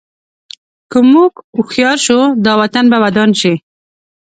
[0.91, 3.53] که موږ هوښیار شو، دا وطن به ودان شي.